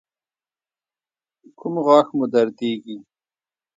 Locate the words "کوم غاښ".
1.59-2.07